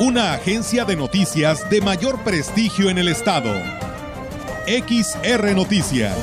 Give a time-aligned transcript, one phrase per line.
[0.00, 3.52] una agencia de noticias de mayor prestigio en el estado.
[4.66, 6.16] XR Noticias.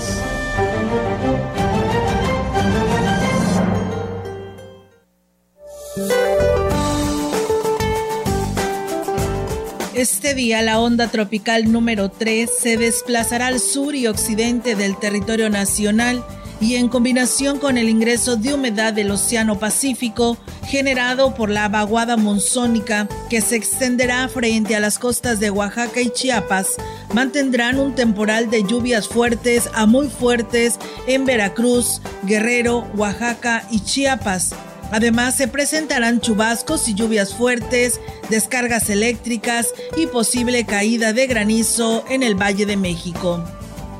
[9.93, 15.51] Este día la onda tropical número 3 se desplazará al sur y occidente del territorio
[15.51, 16.25] nacional
[16.59, 22.17] y en combinación con el ingreso de humedad del Océano Pacífico generado por la vaguada
[22.17, 26.75] monzónica que se extenderá frente a las costas de Oaxaca y Chiapas,
[27.13, 34.53] mantendrán un temporal de lluvias fuertes a muy fuertes en Veracruz, Guerrero, Oaxaca y Chiapas.
[34.91, 37.99] Además, se presentarán chubascos y lluvias fuertes,
[38.29, 43.43] descargas eléctricas y posible caída de granizo en el Valle de México.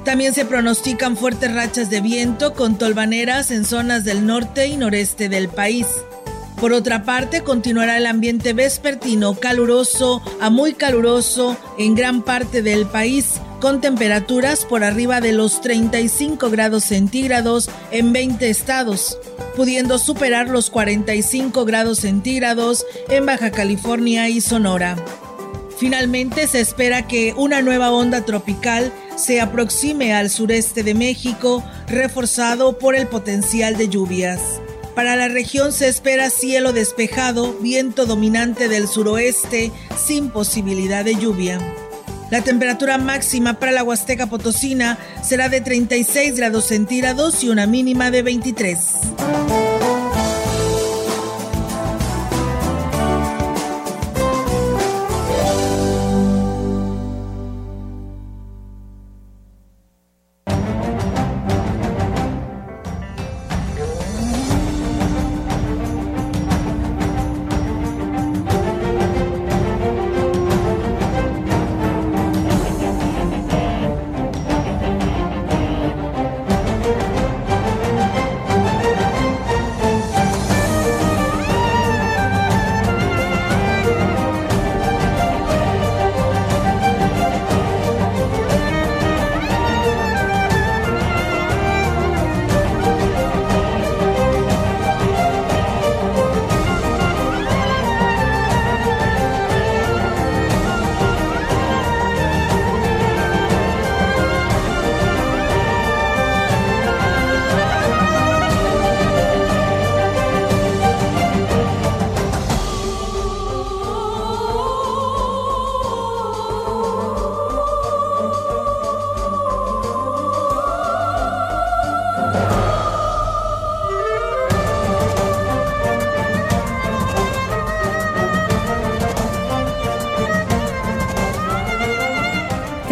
[0.08, 5.28] También se pronostican fuertes rachas de viento con tolvaneras en zonas del norte y noreste
[5.28, 5.86] del país.
[6.62, 12.86] Por otra parte, continuará el ambiente vespertino caluroso a muy caluroso en gran parte del
[12.88, 19.20] país, con temperaturas por arriba de los 35 grados centígrados en 20 estados,
[19.58, 24.96] pudiendo superar los 45 grados centígrados en Baja California y Sonora.
[25.78, 32.78] Finalmente, se espera que una nueva onda tropical se aproxime al sureste de México, reforzado
[32.78, 34.40] por el potencial de lluvias.
[34.96, 41.60] Para la región se espera cielo despejado, viento dominante del suroeste, sin posibilidad de lluvia.
[42.30, 48.12] La temperatura máxima para la Huasteca Potosina será de 36 grados centígrados y una mínima
[48.12, 48.80] de 23.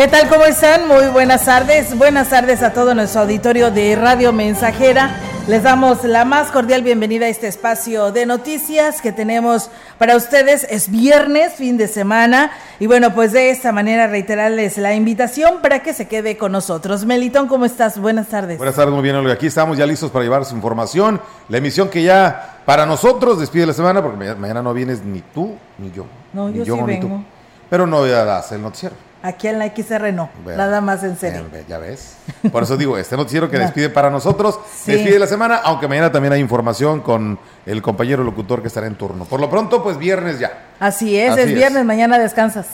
[0.05, 0.29] ¿Qué tal?
[0.29, 0.88] ¿Cómo están?
[0.88, 1.97] Muy buenas tardes.
[1.97, 5.16] Buenas tardes a todo nuestro auditorio de Radio Mensajera.
[5.47, 10.67] Les damos la más cordial bienvenida a este espacio de noticias que tenemos para ustedes.
[10.69, 12.51] Es viernes, fin de semana.
[12.79, 17.03] Y bueno, pues de esta manera reiterarles la invitación para que se quede con nosotros.
[17.03, 17.97] Melitón, ¿cómo estás?
[17.97, 18.59] Buenas tardes.
[18.59, 19.33] Buenas tardes, muy bien, Olga.
[19.33, 21.19] Aquí estamos ya listos para llevar su información.
[21.49, 25.55] La emisión que ya para nosotros despide la semana, porque mañana no vienes ni tú
[25.79, 26.05] ni yo.
[26.31, 27.23] No, yo, sí vengo.
[27.72, 28.95] Pero no voy a hacer el noticiero.
[29.25, 31.46] Aquí en la XR no, nada más en serio.
[31.68, 32.18] Ya ves.
[32.52, 36.34] Por eso digo, este noticiero que despide para nosotros, despide la semana, aunque mañana también
[36.34, 39.25] hay información con el compañero locutor que estará en turno.
[39.25, 40.67] Por lo pronto, pues viernes ya.
[40.79, 42.67] Así es, es viernes, mañana descansas.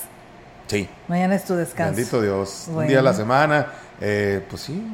[0.68, 0.90] Sí.
[1.08, 1.96] Mañana es tu descanso.
[1.96, 2.66] Bendito Dios.
[2.68, 3.68] Un día a la semana,
[4.02, 4.92] eh, pues sí,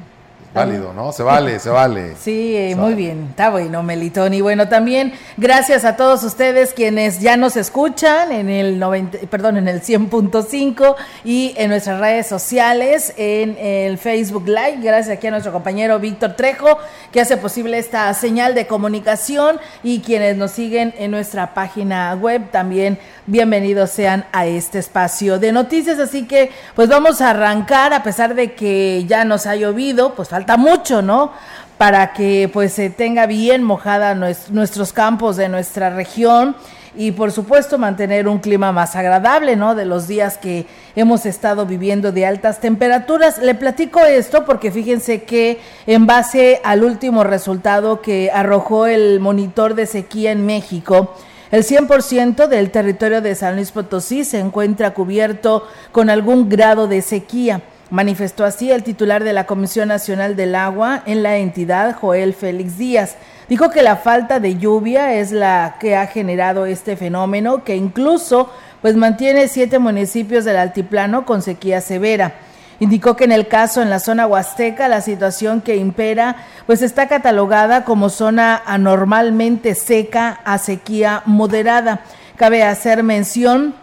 [0.58, 1.12] válido, ¿no?
[1.12, 2.16] Se vale, se vale.
[2.20, 4.34] Sí, muy bien, está bueno, Melitón.
[4.34, 9.58] Y bueno, también gracias a todos ustedes quienes ya nos escuchan en el 90, perdón,
[9.58, 14.80] en el 100.5 y en nuestras redes sociales, en el Facebook Live.
[14.82, 16.78] Gracias aquí a nuestro compañero Víctor Trejo,
[17.12, 22.50] que hace posible esta señal de comunicación y quienes nos siguen en nuestra página web
[22.52, 26.00] también bienvenidos sean a este espacio de noticias.
[26.00, 30.30] Así que, pues vamos a arrancar, a pesar de que ya nos ha llovido, pues
[30.30, 31.34] falta mucho, ¿no?
[31.78, 36.56] Para que pues se tenga bien mojada nuestros campos de nuestra región
[36.98, 39.76] y por supuesto mantener un clima más agradable, ¿no?
[39.76, 40.66] De los días que
[40.96, 43.38] hemos estado viviendo de altas temperaturas.
[43.38, 49.76] Le platico esto porque fíjense que en base al último resultado que arrojó el monitor
[49.76, 51.14] de sequía en México,
[51.52, 57.02] el 100% del territorio de San Luis Potosí se encuentra cubierto con algún grado de
[57.02, 57.62] sequía.
[57.90, 62.78] Manifestó así el titular de la Comisión Nacional del Agua en la entidad, Joel Félix
[62.78, 63.16] Díaz.
[63.48, 68.52] Dijo que la falta de lluvia es la que ha generado este fenómeno, que incluso
[68.82, 72.34] pues mantiene siete municipios del altiplano con sequía severa.
[72.82, 76.36] Indicó que en el caso en la zona huasteca la situación que impera
[76.66, 82.02] pues está catalogada como zona anormalmente seca a sequía moderada.
[82.36, 83.76] Cabe hacer mención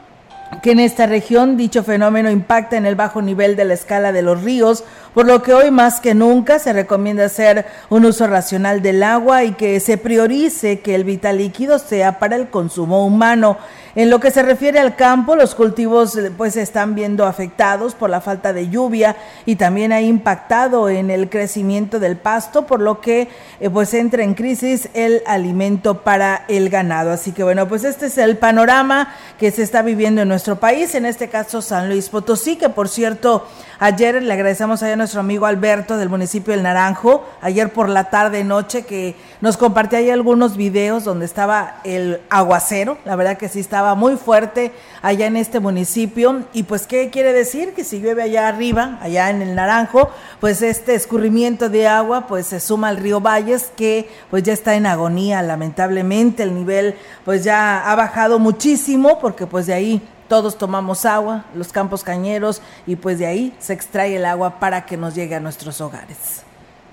[0.62, 4.22] que en esta región dicho fenómeno impacta en el bajo nivel de la escala de
[4.22, 4.84] los ríos,
[5.14, 9.44] por lo que hoy más que nunca se recomienda hacer un uso racional del agua
[9.44, 13.56] y que se priorice que el vital líquido sea para el consumo humano.
[13.96, 18.10] En lo que se refiere al campo, los cultivos pues se están viendo afectados por
[18.10, 19.14] la falta de lluvia
[19.46, 23.28] y también ha impactado en el crecimiento del pasto, por lo que
[23.60, 27.12] eh, pues entra en crisis el alimento para el ganado.
[27.12, 30.96] Así que bueno, pues este es el panorama que se está viviendo en nuestro país,
[30.96, 33.46] en este caso San Luis Potosí, que por cierto
[33.84, 38.42] Ayer le agradecemos a nuestro amigo Alberto del municipio del Naranjo, ayer por la tarde
[38.42, 43.60] noche que nos compartía ahí algunos videos donde estaba el aguacero, la verdad que sí
[43.60, 44.72] estaba muy fuerte
[45.02, 46.44] allá en este municipio.
[46.54, 50.08] Y pues qué quiere decir que si llueve allá arriba, allá en el Naranjo,
[50.40, 54.74] pues este escurrimiento de agua pues se suma al río Valles que pues ya está
[54.74, 56.94] en agonía lamentablemente, el nivel
[57.26, 62.62] pues ya ha bajado muchísimo porque pues de ahí todos tomamos agua, los campos cañeros,
[62.86, 66.42] y pues de ahí se extrae el agua para que nos llegue a nuestros hogares.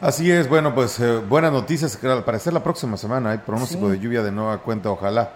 [0.01, 3.87] Así es, bueno, pues eh, buenas noticias, que al parecer la próxima semana hay pronóstico
[3.87, 5.31] de lluvia de nueva cuenta, ojalá.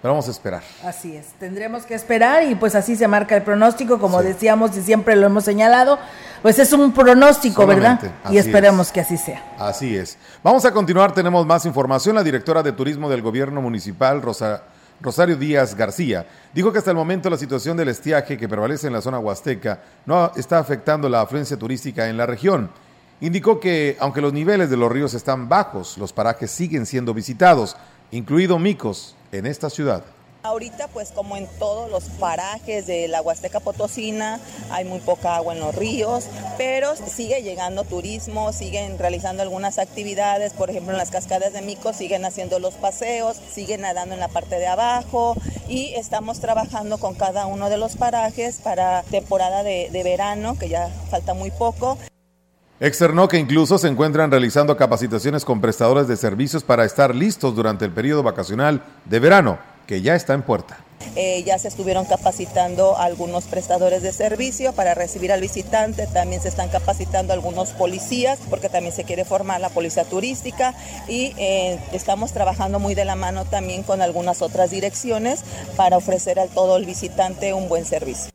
[0.00, 0.62] Pero vamos a esperar.
[0.84, 4.82] Así es, tendremos que esperar y pues así se marca el pronóstico, como decíamos y
[4.82, 5.98] siempre lo hemos señalado,
[6.40, 8.00] pues es un pronóstico, ¿verdad?
[8.30, 9.42] Y esperemos que así sea.
[9.58, 10.16] Así es.
[10.44, 12.14] Vamos a continuar, tenemos más información.
[12.14, 14.62] La directora de Turismo del Gobierno Municipal, Rosa
[15.00, 18.92] Rosario Díaz García, dijo que hasta el momento la situación del estiaje que prevalece en
[18.92, 22.70] la zona huasteca no está afectando la afluencia turística en la región.
[23.20, 27.76] Indicó que, aunque los niveles de los ríos están bajos, los parajes siguen siendo visitados,
[28.10, 30.04] incluido Micos, en esta ciudad.
[30.48, 34.40] Ahorita pues como en todos los parajes de la Huasteca Potosina
[34.70, 36.24] hay muy poca agua en los ríos,
[36.56, 41.92] pero sigue llegando turismo, siguen realizando algunas actividades, por ejemplo en las cascadas de Mico
[41.92, 45.36] siguen haciendo los paseos, siguen nadando en la parte de abajo
[45.68, 50.70] y estamos trabajando con cada uno de los parajes para temporada de, de verano, que
[50.70, 51.98] ya falta muy poco.
[52.80, 57.84] Externó que incluso se encuentran realizando capacitaciones con prestadores de servicios para estar listos durante
[57.84, 60.78] el periodo vacacional de verano que ya está en puerta.
[61.16, 66.48] Eh, ya se estuvieron capacitando algunos prestadores de servicio para recibir al visitante, también se
[66.48, 70.74] están capacitando algunos policías porque también se quiere formar la policía turística
[71.08, 75.40] y eh, estamos trabajando muy de la mano también con algunas otras direcciones
[75.76, 78.30] para ofrecer a todo el visitante un buen servicio.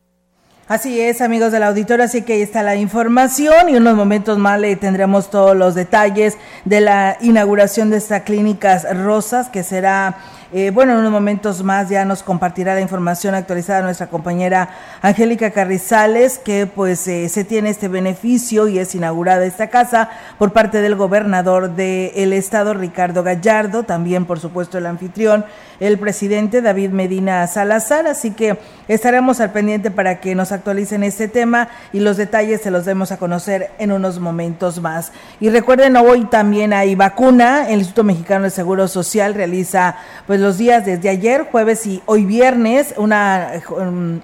[0.68, 4.60] Así es, amigos del auditorio, así que ahí está la información y unos momentos más
[4.60, 10.18] le tendremos todos los detalles de la inauguración de esta clínicas rosas que será
[10.56, 14.70] eh, bueno, en unos momentos más ya nos compartirá la información actualizada nuestra compañera
[15.02, 20.54] Angélica Carrizales, que pues eh, se tiene este beneficio y es inaugurada esta casa por
[20.54, 25.44] parte del gobernador del estado, Ricardo Gallardo, también por supuesto el anfitrión,
[25.80, 31.28] el presidente David Medina Salazar, así que estaremos al pendiente para que nos actualicen este
[31.28, 35.12] tema y los detalles se los demos a conocer en unos momentos más.
[35.40, 39.96] Y recuerden, hoy también hay vacuna, el Instituto Mexicano de Seguro Social realiza
[40.28, 43.54] pues los días desde ayer, jueves y hoy viernes, una,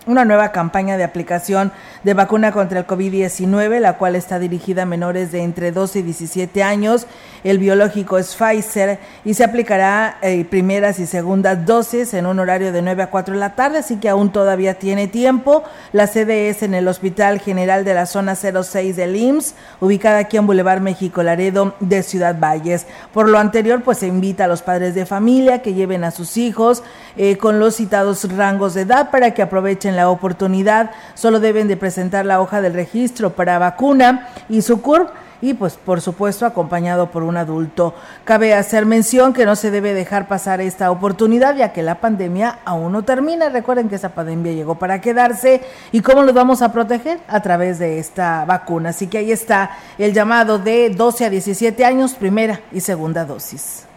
[0.05, 1.71] una nueva campaña de aplicación
[2.03, 6.01] de vacuna contra el COVID-19, la cual está dirigida a menores de entre 12 y
[6.01, 7.07] 17 años.
[7.43, 12.73] El biológico es Pfizer y se aplicará eh, primeras y segundas dosis en un horario
[12.73, 15.63] de 9 a 4 de la tarde, así que aún todavía tiene tiempo.
[15.93, 20.35] La sede es en el Hospital General de la Zona 06 del IMSS, ubicada aquí
[20.35, 22.87] en Boulevard México Laredo de Ciudad Valles.
[23.13, 26.37] Por lo anterior, pues se invita a los padres de familia que lleven a sus
[26.37, 26.83] hijos
[27.17, 30.91] eh, con los citados rangos de edad para que aprovechen la oportunidad.
[31.15, 35.09] Solo deben de presentar la hoja del registro para vacuna y su CURP
[35.41, 37.93] y pues por supuesto acompañado por un adulto.
[38.25, 42.59] Cabe hacer mención que no se debe dejar pasar esta oportunidad ya que la pandemia
[42.65, 43.49] aún no termina.
[43.49, 45.61] Recuerden que esa pandemia llegó para quedarse
[45.91, 48.89] y cómo los vamos a proteger a través de esta vacuna.
[48.89, 53.88] Así que ahí está el llamado de 12 a 17 años, primera y segunda dosis.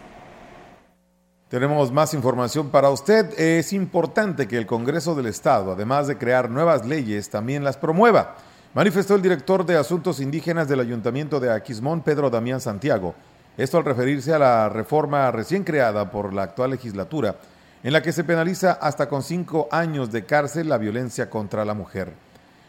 [1.53, 3.39] Tenemos más información para usted.
[3.39, 8.37] Es importante que el Congreso del Estado, además de crear nuevas leyes, también las promueva.
[8.73, 13.13] Manifestó el director de Asuntos Indígenas del Ayuntamiento de Aquismón, Pedro Damián Santiago.
[13.55, 17.35] Esto al referirse a la reforma recién creada por la actual legislatura,
[17.83, 21.75] en la que se penaliza hasta con cinco años de cárcel la violencia contra la
[21.75, 22.13] mujer.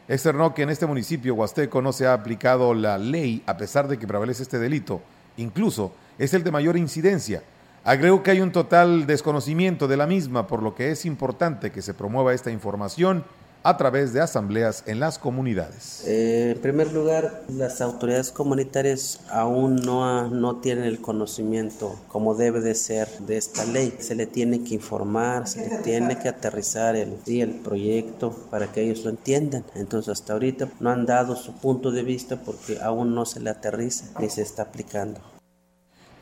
[0.09, 3.99] Externó que en este municipio huasteco no se ha aplicado la ley a pesar de
[3.99, 5.01] que prevalece este delito.
[5.39, 7.43] Incluso es el de mayor incidencia
[7.85, 11.83] Agregó que hay un total desconocimiento de la misma, por lo que es importante que
[11.83, 13.25] se promueva esta información
[13.63, 16.03] a través de asambleas en las comunidades.
[16.07, 22.61] Eh, en primer lugar, las autoridades comunitarias aún no, no tienen el conocimiento como debe
[22.61, 23.95] de ser de esta ley.
[23.99, 28.83] Se le tiene que informar, se le tiene que aterrizar el, el proyecto para que
[28.83, 29.65] ellos lo entiendan.
[29.75, 33.51] Entonces hasta ahorita no han dado su punto de vista porque aún no se le
[33.51, 35.34] aterriza ni se está aplicando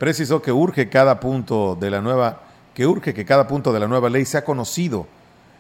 [0.03, 2.43] precisó que urge cada punto de la nueva
[2.75, 5.07] que urge que cada punto de la nueva ley sea conocido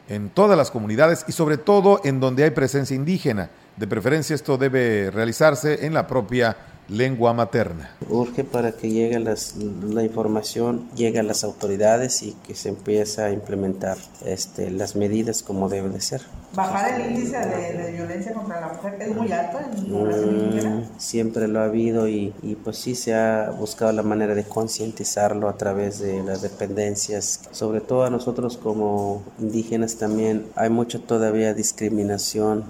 [0.08, 3.50] en todas las comunidades y sobre todo en donde hay presencia indígena.
[3.76, 6.56] De preferencia esto debe realizarse en la propia
[6.88, 7.90] lengua materna.
[8.08, 13.22] Urge para que llegue las, la información, llegue a las autoridades y que se empiece
[13.22, 16.22] a implementar este, las medidas como debe de ser.
[16.54, 21.60] ¿Bajar el índice de, violencia contra la mujer es muy alto en mm, Siempre lo
[21.60, 25.98] ha habido y, y, pues sí se ha buscado la manera de concientizarlo a través
[26.00, 27.48] de las dependencias.
[27.52, 32.64] Sobre todo a nosotros como indígenas también hay mucha todavía discriminación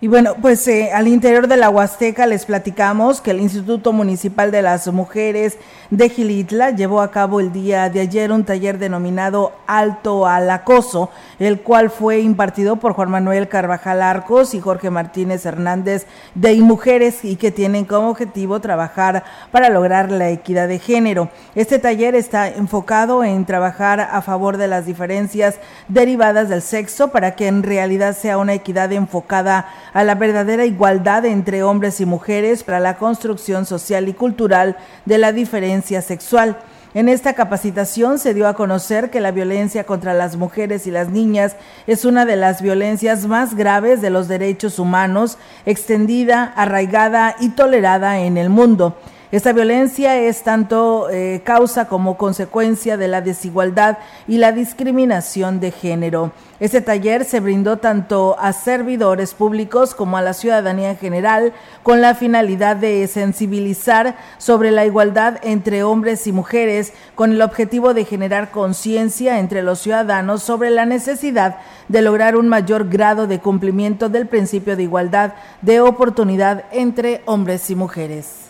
[0.00, 4.52] y bueno, pues eh, al interior de la Huasteca les platicamos que el Instituto Municipal
[4.52, 5.58] de las Mujeres
[5.90, 11.10] de Gilitla llevó a cabo el día de ayer un taller denominado Alto al Acoso,
[11.40, 17.24] el cual fue impartido por Juan Manuel Carvajal Arcos y Jorge Martínez Hernández de Mujeres
[17.24, 21.28] y que tienen como objetivo trabajar para lograr la equidad de género.
[21.56, 25.56] Este taller está enfocado en trabajar a favor de las diferencias
[25.88, 31.24] derivadas del sexo para que en realidad sea una equidad enfocada a la verdadera igualdad
[31.24, 36.58] entre hombres y mujeres para la construcción social y cultural de la diferencia sexual.
[36.94, 41.10] En esta capacitación se dio a conocer que la violencia contra las mujeres y las
[41.10, 41.54] niñas
[41.86, 48.20] es una de las violencias más graves de los derechos humanos, extendida, arraigada y tolerada
[48.20, 48.96] en el mundo.
[49.30, 55.70] Esta violencia es tanto eh, causa como consecuencia de la desigualdad y la discriminación de
[55.70, 56.32] género.
[56.60, 62.00] Este taller se brindó tanto a servidores públicos como a la ciudadanía en general con
[62.00, 68.06] la finalidad de sensibilizar sobre la igualdad entre hombres y mujeres con el objetivo de
[68.06, 71.58] generar conciencia entre los ciudadanos sobre la necesidad
[71.88, 77.68] de lograr un mayor grado de cumplimiento del principio de igualdad de oportunidad entre hombres
[77.68, 78.47] y mujeres.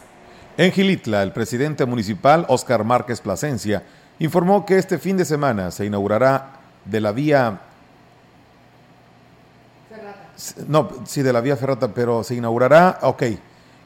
[0.58, 3.84] En Gilitla, el presidente municipal, Óscar Márquez Plasencia,
[4.18, 7.60] informó que este fin de semana se inaugurará de la vía...
[9.88, 10.64] Ferrata.
[10.66, 13.22] No, sí, de la vía Ferrata, pero se inaugurará, ok,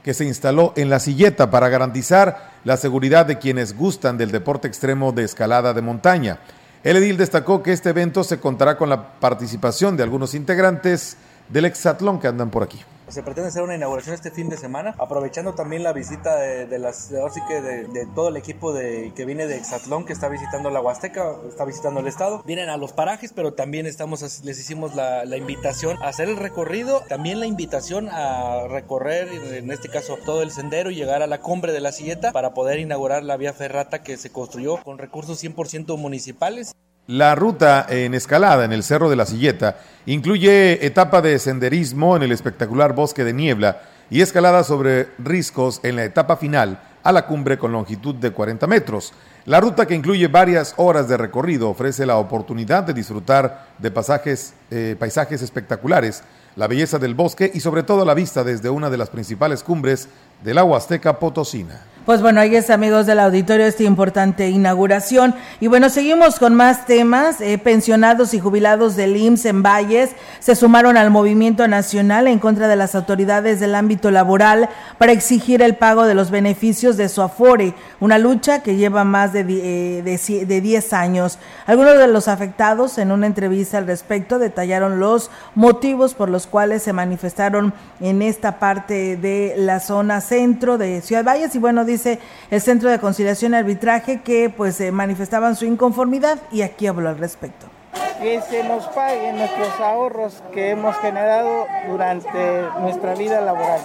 [0.02, 4.67] que se instaló en la silleta para garantizar la seguridad de quienes gustan del deporte
[4.67, 6.38] extremo de escalada de montaña.
[6.85, 11.19] El edil destacó que este evento se contará con la participación de algunos integrantes
[11.50, 12.83] del Exatlón que andan por aquí.
[13.09, 17.11] Se pretende hacer una inauguración este fin de semana, aprovechando también la visita de, las,
[17.11, 21.64] de, todo el equipo de, que viene de Exatlón, que está visitando la Huasteca, está
[21.64, 22.42] visitando el estado.
[22.44, 27.02] Vienen a los parajes, pero también estamos, les hicimos la, invitación a hacer el recorrido,
[27.09, 31.40] también la invitación a recorrer, en este caso, todo el sendero y llegar a la
[31.40, 35.42] cumbre de la silleta para poder inaugurar la vía ferrata que se construyó con recursos
[35.42, 36.73] 100% municipales.
[37.09, 42.23] La ruta en escalada en el Cerro de la Silleta incluye etapa de senderismo en
[42.23, 47.26] el espectacular bosque de niebla y escalada sobre riscos en la etapa final a la
[47.26, 49.12] cumbre con longitud de 40 metros.
[49.47, 54.54] La ruta que incluye varias horas de recorrido ofrece la oportunidad de disfrutar de pasajes,
[54.71, 56.23] eh, paisajes espectaculares,
[56.54, 60.09] la belleza del bosque y sobre todo la vista desde una de las principales cumbres
[60.44, 61.80] de la Huasteca Potosina.
[62.04, 65.37] Pues bueno, ahí es amigos del auditorio esta importante inauguración.
[65.61, 67.40] Y bueno, seguimos con más temas.
[67.40, 72.66] Eh, pensionados y jubilados del IMSS en Valles se sumaron al movimiento nacional en contra
[72.66, 74.68] de las autoridades del ámbito laboral
[74.99, 79.32] para exigir el pago de los beneficios de su Afore, una lucha que lleva más
[79.32, 81.38] de, eh, de, de 10 años.
[81.66, 86.82] Algunos de los afectados en una entrevista al respecto detallaron los motivos por los cuales
[86.82, 92.18] se manifestaron en esta parte de la zona centro de Ciudad Valles y bueno, dice
[92.50, 97.08] el Centro de Conciliación y Arbitraje que pues eh, manifestaban su inconformidad y aquí habló
[97.08, 97.72] al respecto.
[98.20, 103.80] Que se nos paguen nuestros ahorros que hemos generado durante nuestra vida laboral.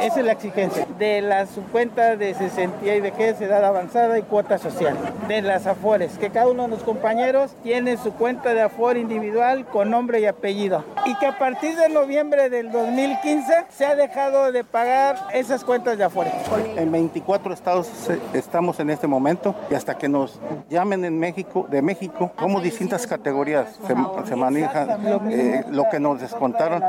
[0.00, 0.86] Esa es la exigencia.
[0.98, 4.96] De la cuenta de 60 y de es edad avanzada y cuota social.
[5.28, 9.66] De las AFORES, que cada uno de los compañeros tiene su cuenta de AFOR individual
[9.66, 10.84] con nombre y apellido.
[11.04, 15.98] Y que a partir de noviembre del 2015 se ha dejado de pagar esas cuentas
[15.98, 16.32] de AFORES.
[16.76, 17.88] En 24 estados
[18.32, 20.40] estamos en este momento y hasta que nos
[20.70, 26.82] llamen en México, de México, como distintas categorías se, manejan, eh, lo que nos descontaron,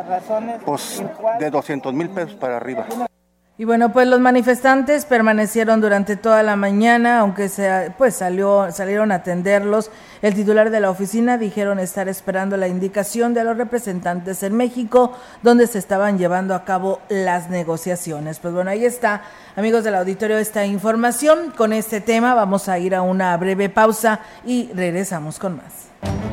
[0.65, 1.03] pues
[1.39, 2.85] de 200 mil pesos para arriba.
[3.55, 9.11] Y bueno, pues los manifestantes permanecieron durante toda la mañana, aunque se, pues salió, salieron
[9.11, 9.91] a atenderlos.
[10.23, 15.13] El titular de la oficina dijeron estar esperando la indicación de los representantes en México,
[15.43, 18.39] donde se estaban llevando a cabo las negociaciones.
[18.39, 19.21] Pues bueno, ahí está,
[19.55, 21.53] amigos del auditorio, esta información.
[21.55, 26.32] Con este tema vamos a ir a una breve pausa y regresamos con más.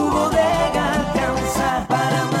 [0.01, 2.40] Tu bodega alcanza para más.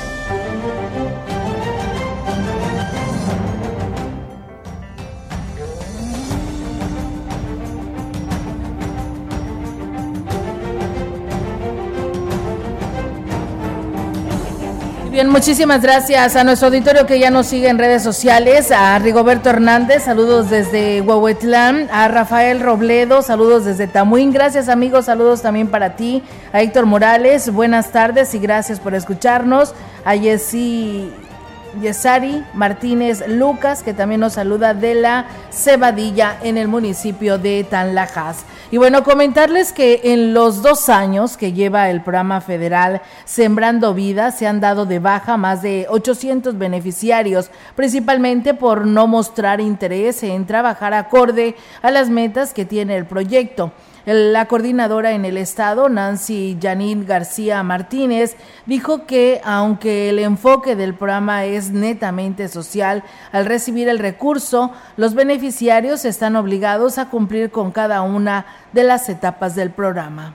[15.11, 19.49] Bien, muchísimas gracias a nuestro auditorio que ya nos sigue en redes sociales, a Rigoberto
[19.49, 25.97] Hernández, saludos desde Huehuetlán, a Rafael Robledo, saludos desde Tamuín, gracias amigos, saludos también para
[25.97, 29.73] ti, a Héctor Morales, buenas tardes y gracias por escucharnos,
[30.05, 31.11] a Jessy
[31.79, 38.45] Yesari Martínez Lucas, que también nos saluda de la Cebadilla en el municipio de Tanlajas.
[38.71, 44.31] Y bueno, comentarles que en los dos años que lleva el programa federal Sembrando Vida,
[44.31, 50.45] se han dado de baja más de 800 beneficiarios, principalmente por no mostrar interés en
[50.45, 53.71] trabajar acorde a las metas que tiene el proyecto.
[54.05, 58.35] La coordinadora en el estado, Nancy Janine García Martínez,
[58.65, 65.13] dijo que aunque el enfoque del programa es netamente social, al recibir el recurso, los
[65.13, 70.33] beneficiarios están obligados a cumplir con cada una de las etapas del programa.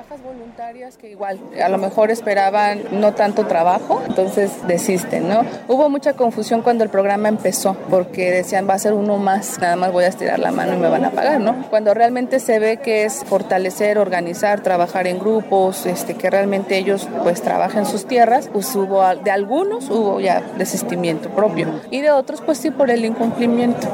[0.00, 5.42] Bajas voluntarias que igual a lo mejor esperaban no tanto trabajo, entonces desisten, ¿no?
[5.68, 9.76] Hubo mucha confusión cuando el programa empezó porque decían va a ser uno más, nada
[9.76, 11.66] más voy a estirar la mano y me van a pagar, ¿no?
[11.68, 17.06] Cuando realmente se ve que es fortalecer, organizar, trabajar en grupos, este, que realmente ellos
[17.22, 22.40] pues trabajen sus tierras, pues hubo de algunos hubo ya desistimiento propio y de otros
[22.40, 23.92] pues sí por el incumplimiento.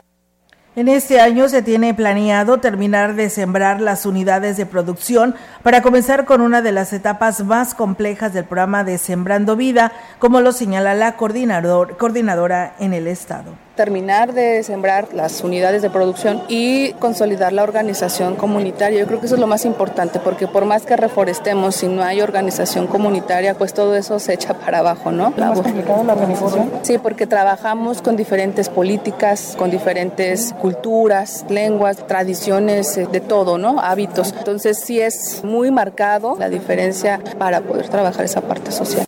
[0.76, 6.26] En este año se tiene planeado terminar de sembrar las unidades de producción para comenzar
[6.26, 10.92] con una de las etapas más complejas del programa de Sembrando Vida, como lo señala
[10.92, 17.52] la coordinador, coordinadora en el Estado terminar de sembrar las unidades de producción y consolidar
[17.52, 18.98] la organización comunitaria.
[18.98, 22.02] Yo creo que eso es lo más importante, porque por más que reforestemos, si no
[22.02, 25.28] hay organización comunitaria, pues todo eso se echa para abajo, ¿no?
[25.28, 26.70] ¿Es más complicado la organización?
[26.82, 33.80] Sí, porque trabajamos con diferentes políticas, con diferentes culturas, lenguas, tradiciones, eh, de todo, ¿no?
[33.80, 34.34] Hábitos.
[34.38, 39.06] Entonces sí es muy marcado la diferencia para poder trabajar esa parte social.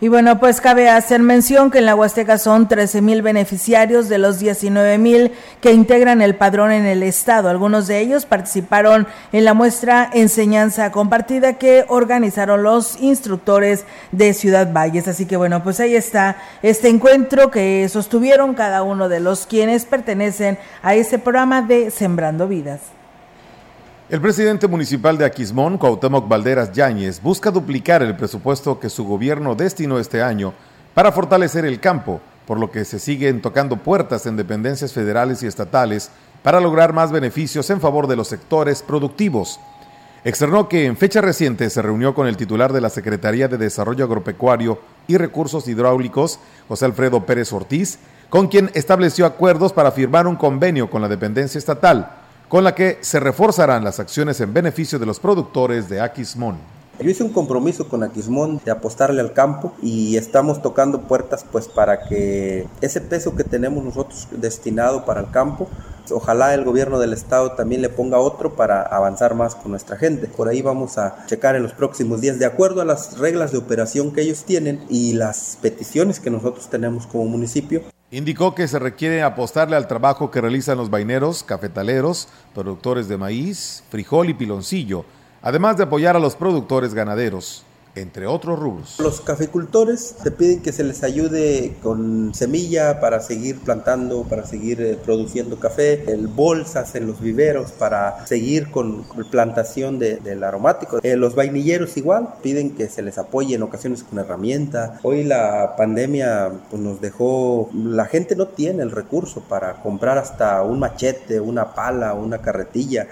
[0.00, 4.18] Y bueno, pues cabe hacer mención que en la Huasteca son 13 mil beneficiarios de
[4.18, 7.48] los 19 mil que integran el padrón en el estado.
[7.48, 14.72] Algunos de ellos participaron en la muestra Enseñanza Compartida que organizaron los instructores de Ciudad
[14.72, 15.08] Valles.
[15.08, 19.84] Así que bueno, pues ahí está este encuentro que sostuvieron cada uno de los quienes
[19.84, 22.97] pertenecen a ese programa de Sembrando Vidas.
[24.10, 29.54] El presidente municipal de Aquismón, Cuauhtémoc Valderas Yáñez, busca duplicar el presupuesto que su gobierno
[29.54, 30.54] destinó este año
[30.94, 35.46] para fortalecer el campo, por lo que se siguen tocando puertas en dependencias federales y
[35.46, 36.10] estatales
[36.42, 39.60] para lograr más beneficios en favor de los sectores productivos.
[40.24, 44.06] Externó que en fecha reciente se reunió con el titular de la Secretaría de Desarrollo
[44.06, 47.98] Agropecuario y Recursos Hidráulicos, José Alfredo Pérez Ortiz,
[48.30, 52.98] con quien estableció acuerdos para firmar un convenio con la dependencia estatal con la que
[53.00, 56.56] se reforzarán las acciones en beneficio de los productores de Aquismón.
[57.00, 61.68] Yo hice un compromiso con Aquismón de apostarle al campo y estamos tocando puertas pues
[61.68, 65.68] para que ese peso que tenemos nosotros destinado para el campo,
[66.10, 70.26] ojalá el gobierno del estado también le ponga otro para avanzar más con nuestra gente.
[70.26, 73.58] Por ahí vamos a checar en los próximos días de acuerdo a las reglas de
[73.58, 77.82] operación que ellos tienen y las peticiones que nosotros tenemos como municipio.
[78.10, 83.84] Indicó que se requiere apostarle al trabajo que realizan los vaineros, cafetaleros, productores de maíz,
[83.90, 85.04] frijol y piloncillo,
[85.42, 88.96] además de apoyar a los productores ganaderos entre otros rubros.
[88.98, 94.80] Los caficultores se piden que se les ayude con semilla para seguir plantando, para seguir
[94.80, 101.00] eh, produciendo café, el bolsas en los viveros para seguir con plantación de, del aromático.
[101.02, 104.98] Eh, los vainilleros igual piden que se les apoye en ocasiones con herramienta.
[105.02, 110.62] Hoy la pandemia pues, nos dejó, la gente no tiene el recurso para comprar hasta
[110.62, 113.06] un machete, una pala, una carretilla.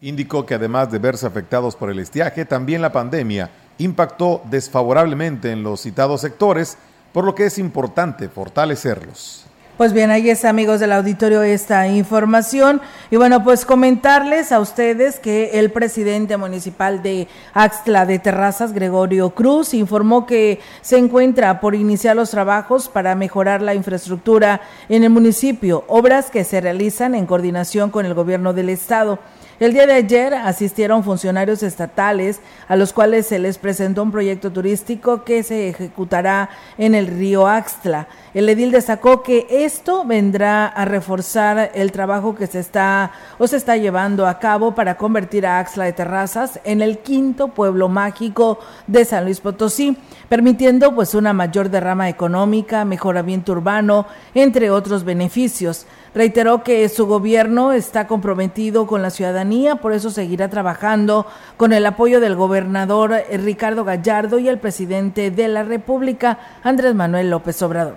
[0.00, 5.62] Indicó que además de verse afectados por el estiaje, también la pandemia impactó desfavorablemente en
[5.62, 6.78] los citados sectores,
[7.12, 9.46] por lo que es importante fortalecerlos.
[9.76, 12.80] Pues bien, ahí es amigos del auditorio esta información.
[13.10, 19.34] Y bueno, pues comentarles a ustedes que el presidente municipal de Axtla de Terrazas, Gregorio
[19.34, 25.10] Cruz, informó que se encuentra por iniciar los trabajos para mejorar la infraestructura en el
[25.10, 29.18] municipio, obras que se realizan en coordinación con el gobierno del estado.
[29.58, 34.52] El día de ayer asistieron funcionarios estatales a los cuales se les presentó un proyecto
[34.52, 38.06] turístico que se ejecutará en el río Axtla.
[38.34, 43.56] El edil destacó que esto vendrá a reforzar el trabajo que se está o se
[43.56, 48.58] está llevando a cabo para convertir a Axtla de Terrazas en el quinto pueblo mágico
[48.86, 49.96] de San Luis Potosí,
[50.28, 55.86] permitiendo pues una mayor derrama económica, mejoramiento urbano, entre otros beneficios.
[56.16, 61.26] Reiteró que su gobierno está comprometido con la ciudadanía, por eso seguirá trabajando
[61.58, 67.28] con el apoyo del gobernador Ricardo Gallardo y el presidente de la República, Andrés Manuel
[67.28, 67.96] López Obrador.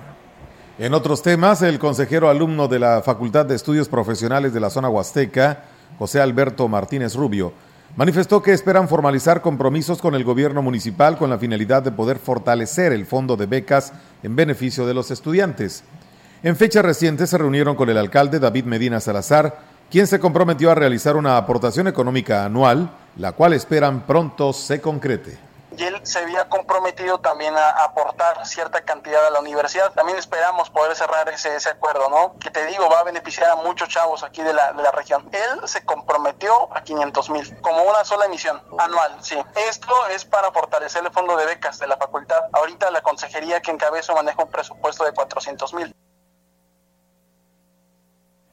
[0.77, 4.89] En otros temas, el consejero alumno de la Facultad de Estudios Profesionales de la Zona
[4.89, 5.63] Huasteca,
[5.97, 7.53] José Alberto Martínez Rubio,
[7.95, 12.91] manifestó que esperan formalizar compromisos con el gobierno municipal con la finalidad de poder fortalecer
[12.91, 15.85] el fondo de becas en beneficio de los estudiantes.
[16.41, 19.57] En fecha reciente se reunieron con el alcalde David Medina Salazar,
[19.91, 25.49] quien se comprometió a realizar una aportación económica anual, la cual esperan pronto se concrete
[25.79, 29.93] y él se había comprometido también a aportar cierta cantidad a la universidad.
[29.93, 32.37] También esperamos poder cerrar ese, ese acuerdo, ¿no?
[32.37, 35.29] Que te digo, va a beneficiar a muchos chavos aquí de la, de la región.
[35.31, 39.37] Él se comprometió a 500 mil, como una sola emisión anual, sí.
[39.69, 42.41] Esto es para fortalecer el fondo de becas de la facultad.
[42.51, 45.95] Ahorita la consejería que encabezo maneja un presupuesto de 400 mil.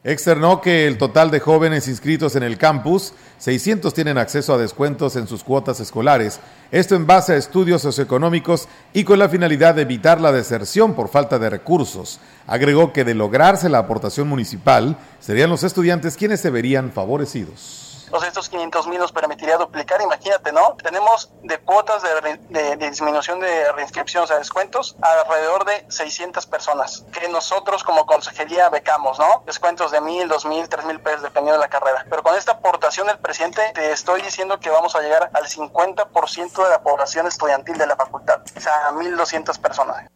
[0.06, 5.16] Externó que el total de jóvenes inscritos en el campus, 600 tienen acceso a descuentos
[5.16, 6.38] en sus cuotas escolares,
[6.70, 11.08] esto en base a estudios socioeconómicos y con la finalidad de evitar la deserción por
[11.08, 12.20] falta de recursos.
[12.46, 18.22] Agregó que de lograrse la aportación municipal, serían los estudiantes quienes se verían favorecidos pues
[18.24, 20.76] estos 500 mil nos permitiría duplicar, imagínate, ¿no?
[20.82, 27.28] Tenemos de cuotas de, disminución de reinscripción, o sea, descuentos, alrededor de 600 personas que
[27.28, 29.42] nosotros como consejería becamos, ¿no?
[29.46, 32.04] Descuentos de mil, dos mil, tres mil pesos, dependiendo de la carrera.
[32.08, 36.64] Pero con esta aportación del presidente, te estoy diciendo que vamos a llegar al 50%
[36.64, 40.15] de la población estudiantil de la facultad, o sea, a 1.200 personas.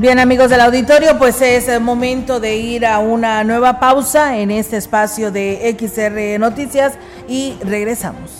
[0.00, 4.50] Bien amigos del auditorio, pues es el momento de ir a una nueva pausa en
[4.50, 6.94] este espacio de XR Noticias
[7.28, 8.39] y regresamos.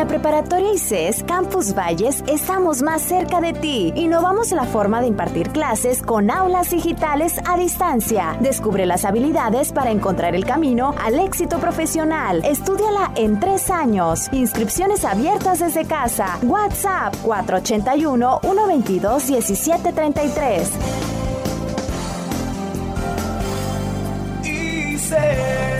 [0.00, 3.92] la preparatoria ICES Campus Valles estamos más cerca de ti.
[3.96, 8.34] Innovamos la forma de impartir clases con aulas digitales a distancia.
[8.40, 12.40] Descubre las habilidades para encontrar el camino al éxito profesional.
[12.46, 14.30] Estudiala en tres años.
[14.32, 16.38] Inscripciones abiertas desde casa.
[16.44, 21.19] WhatsApp 481 122 1733.
[25.10, 25.79] say.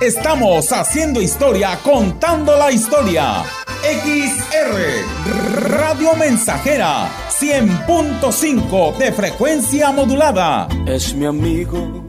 [0.00, 3.44] Estamos haciendo historia, contando la historia.
[3.82, 7.06] XR Radio Mensajera
[7.38, 10.68] 100.5 de frecuencia modulada.
[10.86, 12.02] Es mi amigo,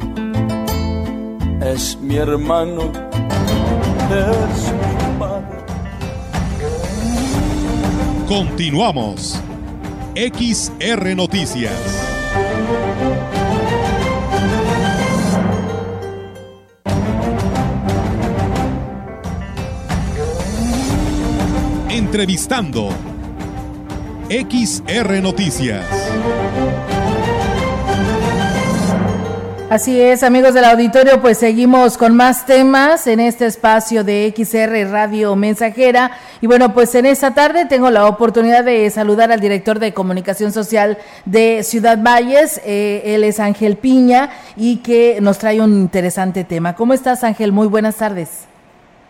[1.62, 2.94] es mi hermano,
[4.10, 5.58] es mi padre.
[8.26, 9.38] Continuamos.
[10.16, 11.74] XR Noticias.
[22.12, 22.90] Entrevistando.
[24.28, 25.86] XR Noticias.
[29.70, 34.92] Así es, amigos del auditorio, pues seguimos con más temas en este espacio de XR
[34.92, 36.12] Radio Mensajera.
[36.42, 40.52] Y bueno, pues en esta tarde tengo la oportunidad de saludar al director de comunicación
[40.52, 42.60] social de Ciudad Valles.
[42.66, 46.76] Eh, él es Ángel Piña y que nos trae un interesante tema.
[46.76, 47.54] ¿Cómo estás, Ángel?
[47.54, 48.52] Muy buenas tardes.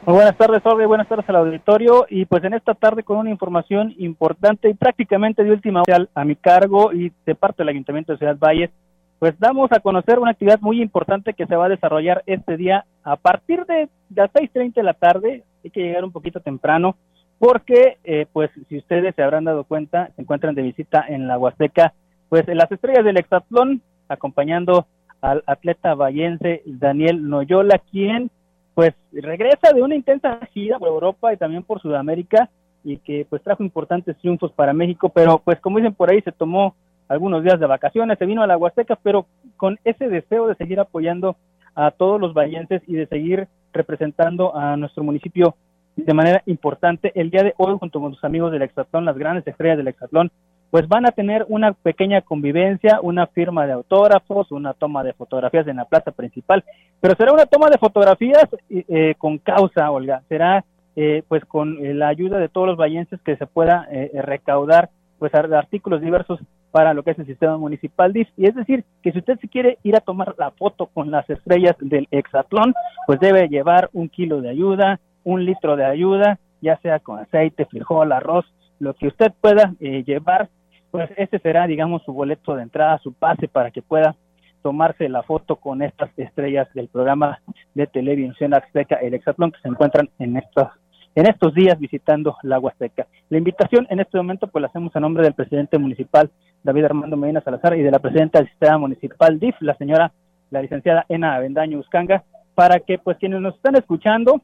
[0.04, 2.08] Muy buenas tardes, Orbe, buenas tardes al auditorio.
[2.10, 6.26] Y pues en esta tarde con una información importante y prácticamente de última hora a
[6.26, 8.72] mi cargo y de parte del Ayuntamiento de Ciudad Valles,
[9.20, 12.86] pues damos a conocer una actividad muy importante que se va a desarrollar este día
[13.04, 16.96] a partir de las 6.30 de la tarde, hay que llegar un poquito temprano,
[17.38, 21.38] porque eh, pues si ustedes se habrán dado cuenta, se encuentran de visita en la
[21.38, 21.94] Huasteca,
[22.28, 24.88] pues en las estrellas del hexatlón, acompañando
[25.22, 28.32] al atleta vallense Daniel Noyola, quien
[28.74, 32.50] pues regresa de una intensa gira por Europa y también por Sudamérica
[32.84, 36.32] y que pues trajo importantes triunfos para México, pero pues como dicen por ahí se
[36.32, 36.76] tomó
[37.08, 39.26] algunos días de vacaciones, se vino a la Huasteca, pero
[39.58, 41.36] con ese deseo de seguir apoyando
[41.76, 45.56] a todos los vallenses y de seguir representando a nuestro municipio
[45.96, 47.12] de manera importante.
[47.16, 50.32] El día de hoy, junto con sus amigos del Exatlón, las grandes estrellas del Exatlón,
[50.72, 55.68] pues van a tener una pequeña convivencia, una firma de autógrafos, una toma de fotografías
[55.68, 56.64] en la plaza principal,
[57.02, 60.64] pero será una toma de fotografías eh, con causa, Olga, será
[60.96, 65.36] eh, pues con eh, la ayuda de todos los vallenses que se pueda recaudar pues
[65.36, 66.40] artículos diversos
[66.72, 68.16] para lo que es el sistema municipal.
[68.16, 71.30] Y es decir, que si usted se quiere ir a tomar la foto con las
[71.30, 72.74] estrellas del hexatlón,
[73.06, 77.66] pues debe llevar un kilo de ayuda, un litro de ayuda, ya sea con aceite,
[77.66, 78.46] frijol, arroz,
[78.80, 80.50] lo que usted pueda llevar
[80.92, 84.16] pues ese será, digamos, su boleto de entrada, su pase para que pueda
[84.62, 87.40] tomarse la foto con estas estrellas del programa
[87.74, 90.68] de televisión Azteca, el Exatlón, que se encuentran en estos,
[91.16, 93.08] en estos días visitando la Huasteca.
[93.30, 96.30] La invitación en este momento pues la hacemos a nombre del presidente municipal
[96.64, 100.12] David Armando Medina Salazar y de la presidenta del sistema municipal DIF, la señora,
[100.52, 102.24] la licenciada Ena Avendaño Uscanga,
[102.54, 104.42] para que pues quienes nos están escuchando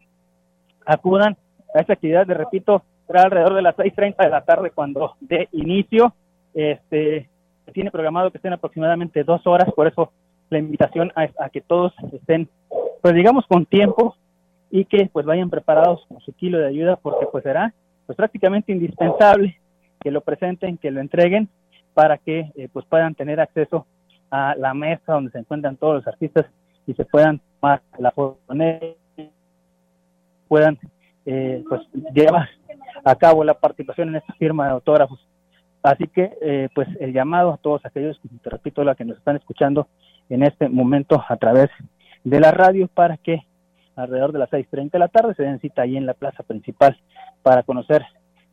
[0.86, 1.38] acudan
[1.76, 5.48] a esta actividad, de repito, será alrededor de las 6.30 de la tarde cuando dé
[5.52, 6.14] inicio
[6.58, 7.30] este,
[7.72, 10.12] tiene programado que estén aproximadamente dos horas, por eso
[10.50, 12.50] la invitación a, que todos estén,
[13.02, 14.16] pues digamos, con tiempo
[14.72, 17.74] y que pues vayan preparados con su kilo de ayuda, porque pues será
[18.08, 19.60] pues prácticamente indispensable
[20.02, 21.48] que lo presenten, que lo entreguen,
[21.94, 23.86] para que eh, pues puedan tener acceso
[24.32, 26.48] a la mesa donde se encuentran todos los artistas
[26.88, 28.40] y se puedan tomar la foto
[30.48, 30.80] puedan
[31.26, 31.82] eh, pues
[32.14, 32.50] llevar
[33.04, 35.20] a cabo la participación en esta firma de autógrafos
[35.88, 39.38] Así que, eh, pues, el llamado a todos aquellos, te repito, la que nos están
[39.38, 39.88] escuchando
[40.30, 41.70] en este momento a través
[42.24, 43.44] de la radio para que
[43.96, 46.98] alrededor de las 6.30 de la tarde se den cita ahí en la plaza principal
[47.42, 48.06] para conocer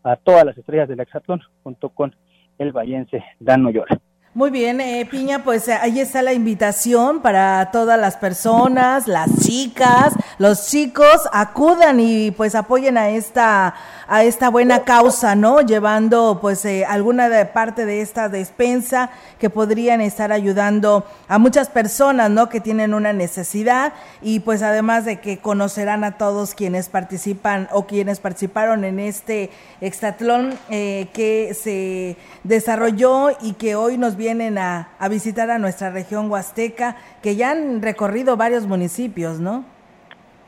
[0.04, 2.14] a todas las estrellas del hexatlón junto con
[2.58, 4.00] el vallense Dan Noyola.
[4.36, 9.30] Muy bien, eh, Piña, pues eh, ahí está la invitación para todas las personas, las
[9.46, 13.76] chicas, los chicos, acudan y pues apoyen a esta
[14.08, 15.60] a esta buena causa, ¿no?
[15.60, 21.68] Llevando pues eh, alguna de parte de esta despensa que podrían estar ayudando a muchas
[21.68, 22.48] personas, ¿no?
[22.48, 27.86] Que tienen una necesidad y pues además de que conocerán a todos quienes participan o
[27.86, 34.88] quienes participaron en este extatlón eh, que se desarrolló y que hoy nos vienen a,
[34.98, 39.66] a visitar a nuestra región huasteca, que ya han recorrido varios municipios, ¿no?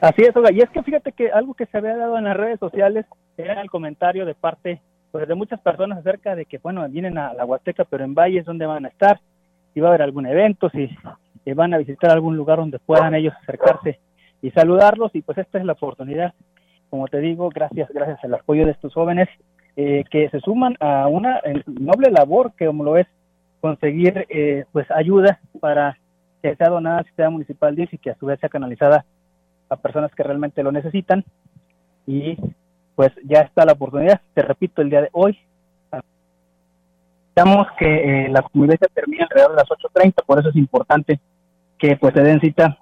[0.01, 0.51] Así es, Olga.
[0.51, 3.05] Y es que fíjate que algo que se había dado en las redes sociales
[3.37, 7.35] era el comentario de parte pues, de muchas personas acerca de que, bueno, vienen a
[7.35, 9.21] la Huasteca, pero en Valles, ¿dónde van a estar?
[9.75, 10.89] Si va a haber algún evento, si,
[11.55, 14.01] van a visitar algún lugar donde puedan ellos acercarse
[14.41, 15.15] y saludarlos.
[15.15, 16.33] Y pues esta es la oportunidad,
[16.89, 19.29] como te digo, gracias, gracias al apoyo de estos jóvenes
[19.79, 23.07] eh, que se suman a una noble labor que como lo es
[23.67, 25.99] conseguir eh, pues ayuda para
[26.43, 29.05] que sea donada al sistema municipal DIF y que a su vez sea canalizada
[29.69, 31.25] a personas que realmente lo necesitan.
[32.07, 32.37] Y
[32.95, 34.21] pues ya está la oportunidad.
[34.35, 35.37] Te repito, el día de hoy
[37.37, 37.87] Esperamos que
[38.25, 41.21] eh, la convivencia termine alrededor de las 8.30, por eso es importante
[41.79, 42.79] que pues se den cita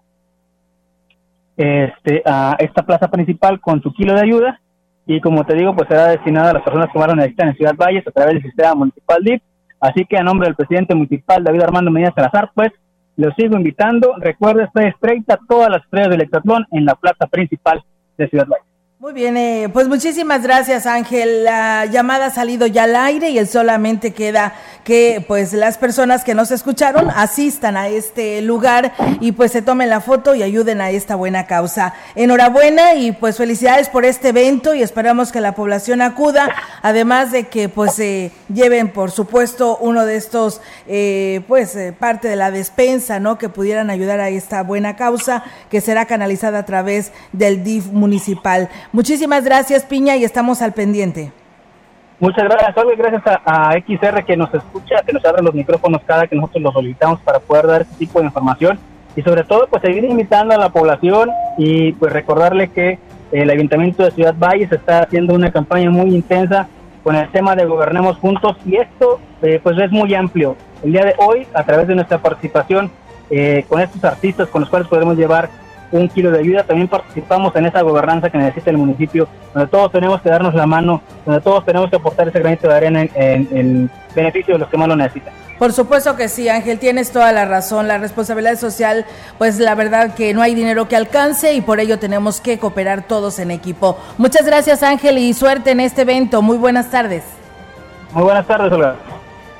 [1.57, 4.61] este, a esta plaza principal con su kilo de ayuda
[5.07, 7.57] y como te digo, pues será destinada a las personas que van a necesitar en
[7.57, 9.43] Ciudad Valles a través del sistema municipal DIP.
[9.85, 12.73] Así que a nombre del presidente municipal David Armando Medina Salazar, pues
[13.17, 14.15] los sigo invitando.
[14.17, 17.85] Recuerda, esta es 30 todas las estrellas del Hectatlón en la plaza principal
[18.17, 18.74] de Ciudad Valles.
[19.05, 21.45] Muy bien, eh, pues muchísimas gracias Ángel.
[21.45, 26.35] La llamada ha salido ya al aire y solamente queda que pues las personas que
[26.35, 30.91] nos escucharon asistan a este lugar y pues se tomen la foto y ayuden a
[30.91, 31.93] esta buena causa.
[32.15, 36.49] Enhorabuena y pues felicidades por este evento y esperamos que la población acuda,
[36.81, 42.29] además de que pues se lleven por supuesto uno de estos eh, pues eh, parte
[42.29, 43.37] de la despensa, ¿no?
[43.37, 48.71] Que pudieran ayudar a esta buena causa que será canalizada a través del DIF municipal.
[48.95, 51.33] Muchísimas gracias, Piña, y estamos al pendiente.
[52.21, 56.29] Muchas gracias, Olga, gracias a, XR que nos escucha, que nos abre los micrófonos cada
[56.29, 58.79] que nosotros los solicitamos para poder dar este tipo de información
[59.17, 61.29] y sobre todo pues seguir invitando a la población
[61.59, 63.01] y pues recordarle que
[63.33, 66.69] el Ayuntamiento de Ciudad Valles está haciendo una campaña muy intensa
[67.03, 70.55] con el tema de Gobernemos Juntos y esto eh, pues es muy amplio.
[70.85, 72.93] El día de hoy, a través de nuestra participación
[73.29, 75.51] eh, con estos artistas con los cuales podemos llevar
[75.99, 76.65] un kilo de ayuda.
[76.65, 80.67] También participamos en esa gobernanza que necesita el municipio, donde todos tenemos que darnos la
[80.67, 84.69] mano, donde todos tenemos que aportar ese granito de arena en, en, beneficio de los
[84.69, 85.33] que más lo necesitan.
[85.59, 87.89] Por supuesto que sí, Ángel, tienes toda la razón.
[87.89, 89.07] La responsabilidad social,
[89.39, 93.03] pues la verdad que no hay dinero que alcance y por ello tenemos que cooperar
[93.03, 93.99] todos en equipo.
[94.19, 96.43] Muchas gracias, Ángel, y suerte en este evento.
[96.43, 97.25] Muy buenas tardes.
[98.13, 98.97] Muy buenas tardes, Olga.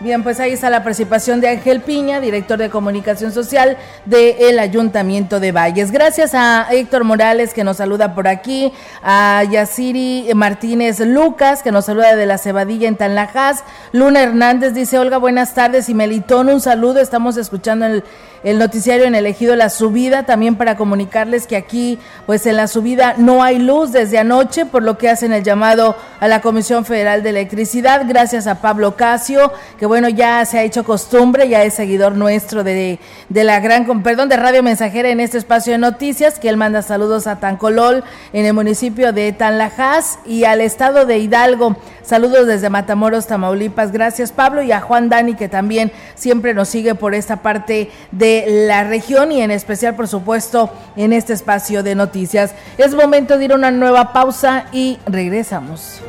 [0.05, 5.41] Bien, pues ahí está la participación de Ángel Piña, director de comunicación social del Ayuntamiento
[5.41, 5.91] de Valles.
[5.91, 8.71] Gracias a Héctor Morales que nos saluda por aquí,
[9.03, 14.99] a Yaciri Martínez Lucas que nos saluda de la Cebadilla en Tanlajas, Luna Hernández dice,
[14.99, 18.05] Olga, buenas tardes y Melitón, un saludo, estamos escuchando el
[18.45, 23.15] el noticiario en elegido La Subida, también para comunicarles que aquí, pues en La Subida
[23.17, 27.23] no hay luz desde anoche, por lo que hacen el llamado a la Comisión Federal
[27.23, 31.75] de Electricidad, gracias a Pablo Casio, que bueno, ya se ha hecho costumbre, ya es
[31.75, 32.99] seguidor nuestro de,
[33.31, 36.83] de la gran, perdón, de Radio Mensajera en este espacio de noticias, que él manda
[36.83, 41.77] saludos a Tancolol, en el municipio de Tanlajas y al estado de Hidalgo.
[42.03, 43.91] Saludos desde Matamoros, Tamaulipas.
[43.91, 48.34] Gracias, Pablo, y a Juan Dani, que también siempre nos sigue por esta parte de
[48.47, 52.55] la región y en especial, por supuesto, en este espacio de noticias.
[52.79, 56.01] Es momento de ir a una nueva pausa y regresamos.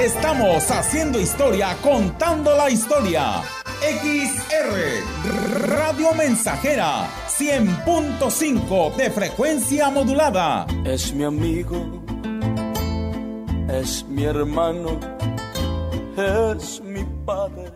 [0.00, 3.42] Estamos haciendo historia, contando la historia.
[3.80, 10.66] XR Radio Mensajera 100.5 de frecuencia modulada.
[10.84, 12.02] Es mi amigo,
[13.68, 14.98] es mi hermano,
[16.16, 17.75] es mi padre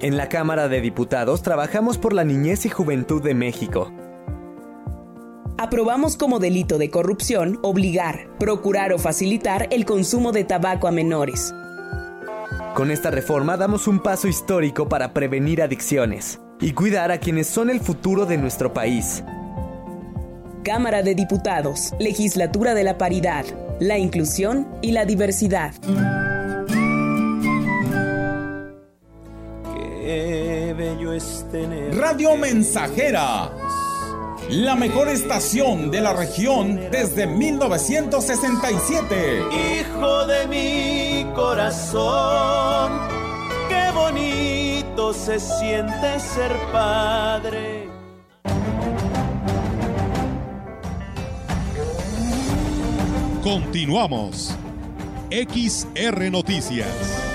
[0.00, 3.90] En la Cámara de Diputados trabajamos por la niñez y juventud de México.
[5.58, 11.52] aprobamos como delito de corrupción obligar, procurar o facilitar el consumo de tabaco a menores.
[12.76, 17.70] Con esta reforma damos un paso histórico para prevenir adicciones y cuidar a quienes son
[17.70, 19.24] el futuro de nuestro país.
[20.62, 23.44] Cámara de Diputados, Legislatura de la Paridad,
[23.80, 25.72] la Inclusión y la Diversidad.
[30.08, 33.52] Qué bello es tener Radio Mensajera,
[34.48, 39.42] la mejor estación de la región desde 1967.
[39.52, 42.90] Hijo de mi corazón,
[43.68, 47.90] qué bonito se siente ser padre.
[53.42, 54.56] Continuamos.
[55.30, 57.27] XR Noticias.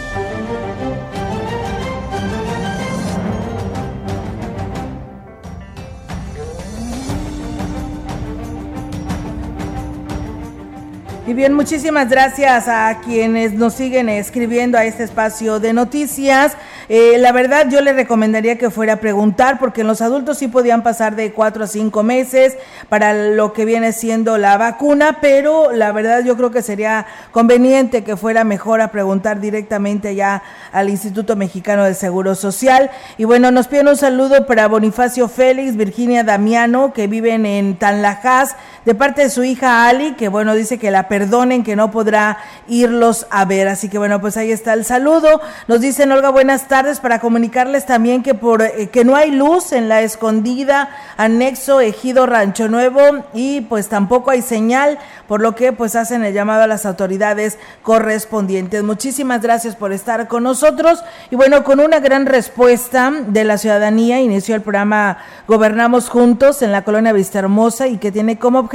[11.26, 16.58] Y bien, muchísimas gracias a quienes nos siguen escribiendo a este espacio de noticias.
[16.90, 20.50] Eh, la verdad, yo le recomendaría que fuera a preguntar, porque en los adultos sí
[20.50, 22.58] podían pasar de cuatro a cinco meses
[22.90, 28.04] para lo que viene siendo la vacuna, pero la verdad yo creo que sería conveniente
[28.04, 30.44] que fuera mejor a preguntar directamente ya
[30.74, 32.92] al Instituto Mexicano del Seguro Social.
[33.18, 38.58] Y bueno, nos piden un saludo para Bonifacio Félix, Virginia Damiano, que viven en Tanlajas,
[38.86, 42.38] de parte de su hija Ali, que bueno, dice que la perdonen, que no podrá
[42.68, 43.68] irlos a ver.
[43.68, 45.42] Así que bueno, pues ahí está el saludo.
[45.68, 49.72] Nos dicen, Olga, buenas tardes, para comunicarles también que, por, eh, que no hay luz
[49.72, 53.02] en la escondida, anexo Ejido Rancho Nuevo,
[53.34, 57.58] y pues tampoco hay señal, por lo que pues hacen el llamado a las autoridades
[57.82, 58.84] correspondientes.
[58.84, 61.04] Muchísimas gracias por estar con nosotros.
[61.32, 66.72] Y bueno, con una gran respuesta de la ciudadanía, inició el programa Gobernamos Juntos en
[66.72, 68.73] la colonia Vista Hermosa y que tiene como objetivo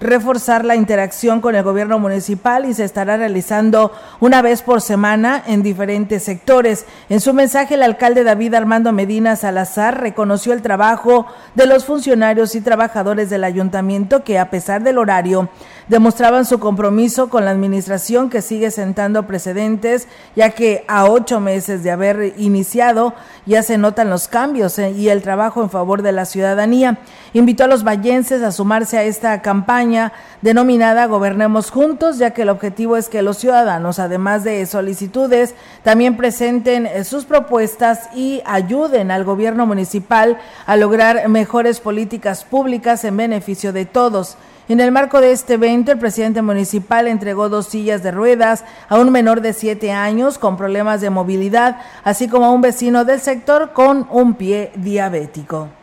[0.00, 5.42] reforzar la interacción con el gobierno municipal y se estará realizando una vez por semana
[5.46, 6.86] en diferentes sectores.
[7.08, 12.54] En su mensaje, el alcalde David Armando Medina Salazar reconoció el trabajo de los funcionarios
[12.54, 15.48] y trabajadores del ayuntamiento que a pesar del horario
[15.88, 20.06] demostraban su compromiso con la administración que sigue sentando precedentes,
[20.36, 23.14] ya que a ocho meses de haber iniciado
[23.46, 26.98] ya se notan los cambios eh, y el trabajo en favor de la ciudadanía.
[27.32, 32.48] Invitó a los vallenses a sumarse a esta campaña denominada Gobernemos Juntos, ya que el
[32.48, 39.10] objetivo es que los ciudadanos, además de solicitudes, también presenten eh, sus propuestas y ayuden
[39.10, 44.36] al gobierno municipal a lograr mejores políticas públicas en beneficio de todos.
[44.68, 48.98] En el marco de este evento, el presidente municipal entregó dos sillas de ruedas a
[48.98, 53.20] un menor de siete años con problemas de movilidad, así como a un vecino del
[53.20, 55.77] sector con un pie diabético.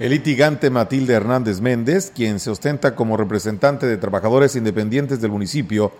[0.00, 5.92] El litigante Matilde Hernández Méndez, quien se ostenta como representante de trabajadores independientes del municipio,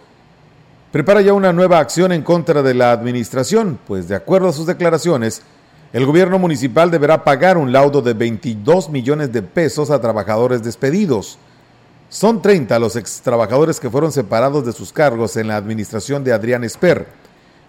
[0.90, 4.66] prepara ya una nueva acción en contra de la administración, pues de acuerdo a sus
[4.66, 5.42] declaraciones,
[5.92, 11.38] el gobierno municipal deberá pagar un laudo de 22 millones de pesos a trabajadores despedidos.
[12.08, 16.32] Son 30 los ex trabajadores que fueron separados de sus cargos en la administración de
[16.32, 17.06] Adrián Esper.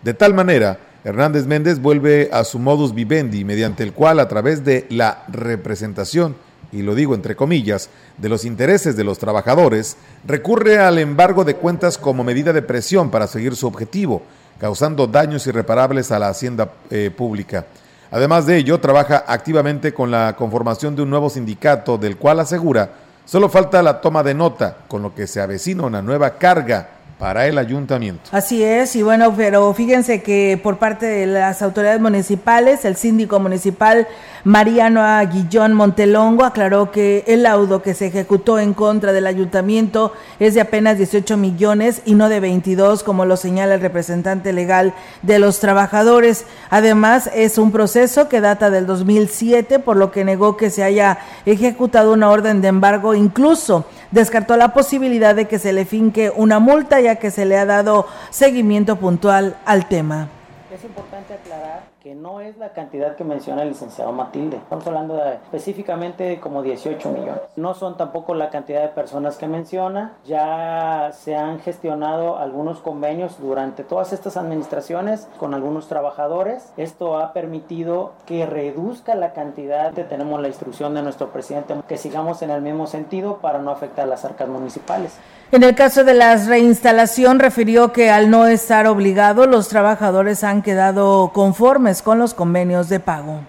[0.01, 4.65] De tal manera, Hernández Méndez vuelve a su modus vivendi, mediante el cual, a través
[4.65, 6.35] de la representación,
[6.71, 11.57] y lo digo entre comillas, de los intereses de los trabajadores, recurre al embargo de
[11.57, 14.23] cuentas como medida de presión para seguir su objetivo,
[14.59, 17.67] causando daños irreparables a la hacienda eh, pública.
[18.09, 22.89] Además de ello, trabaja activamente con la conformación de un nuevo sindicato, del cual asegura
[23.25, 27.47] Solo falta la toma de nota, con lo que se avecina una nueva carga para
[27.47, 28.29] el ayuntamiento.
[28.31, 33.39] Así es, y bueno, pero fíjense que por parte de las autoridades municipales, el síndico
[33.39, 34.07] municipal
[34.43, 40.53] Mariano Aguillón Montelongo aclaró que el laudo que se ejecutó en contra del ayuntamiento es
[40.53, 44.93] de apenas 18 millones y no de 22, como lo señala el representante legal
[45.23, 46.45] de los trabajadores.
[46.69, 51.17] Además, es un proceso que data del 2007, por lo que negó que se haya
[51.45, 56.59] ejecutado una orden de embargo, incluso descartó la posibilidad de que se le finque una
[56.59, 60.27] multa ya que se le ha dado seguimiento puntual al tema.
[60.73, 64.57] Es importante aclarar que no es la cantidad que menciona el licenciado Matilde.
[64.57, 67.41] Estamos hablando de específicamente de como 18 millones.
[67.55, 70.13] No son tampoco la cantidad de personas que menciona.
[70.23, 76.71] Ya se han gestionado algunos convenios durante todas estas administraciones con algunos trabajadores.
[76.77, 79.91] Esto ha permitido que reduzca la cantidad.
[79.91, 84.07] Tenemos la instrucción de nuestro presidente que sigamos en el mismo sentido para no afectar
[84.07, 85.17] las arcas municipales.
[85.51, 90.63] En el caso de la reinstalación, refirió que al no estar obligado, los trabajadores han
[90.63, 93.41] quedado conformes con los convenios de pago.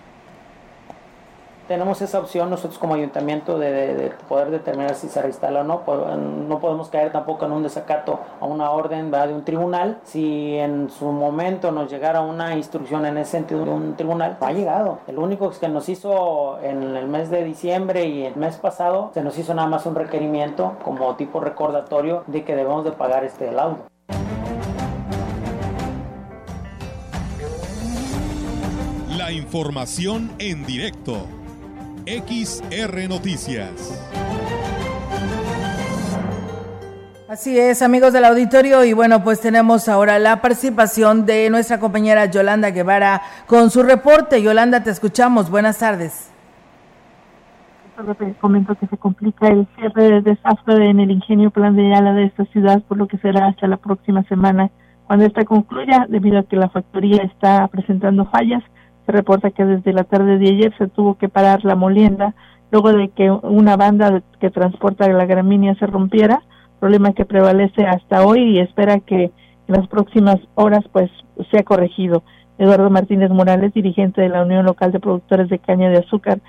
[1.66, 5.82] Tenemos esa opción nosotros como ayuntamiento de, poder determinar si se reinstala o no.
[6.16, 9.98] No podemos caer tampoco en un desacato a una orden de un tribunal.
[10.04, 14.46] Si en su momento nos llegara una instrucción en ese sentido de un tribunal, no
[14.46, 14.98] ha llegado.
[15.06, 19.22] El único que nos hizo en el mes de diciembre y el mes pasado, se
[19.22, 23.50] nos hizo nada más un requerimiento como tipo recordatorio de que debemos de pagar este
[23.50, 23.78] laudo.
[29.16, 31.26] La información en directo
[32.07, 33.68] XR Noticias.
[37.28, 42.26] Así es, amigos del auditorio, y bueno, pues tenemos ahora la participación de nuestra compañera
[42.26, 44.40] Yolanda Guevara con su reporte.
[44.40, 45.50] Yolanda, te escuchamos.
[45.50, 46.32] Buenas tardes.
[48.40, 52.26] Comento que se complica el cierre de desastre en el ingenio plan de ala de
[52.26, 54.70] esta ciudad, por lo que será hasta la próxima semana
[55.09, 58.62] cuando esta concluya, debido a que la factoría está presentando fallas
[59.07, 62.34] se reporta que desde la tarde de ayer se tuvo que parar la molienda
[62.72, 66.42] luego de que una banda que transporta la gramínea se rompiera,
[66.80, 69.30] problema que prevalece hasta hoy y espera que
[69.68, 71.11] en las próximas horas pues
[71.50, 72.22] sea corregido.
[72.59, 76.40] Eduardo Martínez Morales, dirigente de la Unión Local de Productores de Caña de Azúcar,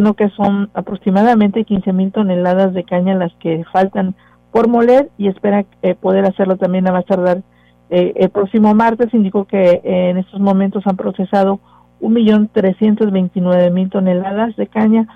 [0.00, 4.14] no que son aproximadamente 15 mil toneladas de caña las que faltan
[4.50, 7.42] por moler y espera eh, poder hacerlo también a más tardar
[7.90, 9.12] eh, el próximo martes.
[9.12, 11.60] Indicó que eh, en estos momentos han procesado
[12.00, 15.06] 1.329.000 toneladas de caña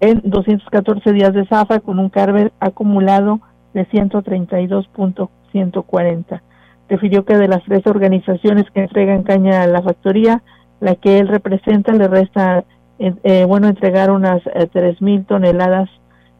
[0.00, 3.40] en 214 días de zafa con un carver acumulado
[3.72, 6.40] de 132.140.
[6.88, 10.42] Refirió que de las tres organizaciones que entregan caña a la factoría,
[10.80, 12.64] la que él representa le resta,
[12.98, 15.88] eh, bueno, entregar unas eh, 3.000 toneladas